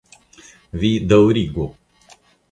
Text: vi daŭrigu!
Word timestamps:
vi 0.83 0.89
daŭrigu! 1.11 1.67